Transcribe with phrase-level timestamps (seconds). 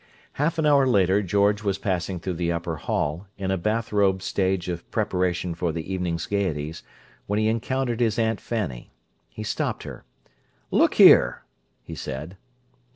[0.33, 4.23] Half an hour later, George was passing through the upper hall, in a bath robe
[4.23, 6.81] stage of preparation for the evening's' gaieties,
[7.27, 8.89] when he encountered his Aunt Fanny.
[9.29, 10.03] He stopped her.
[10.71, 11.43] "Look here!"
[11.83, 12.35] he said.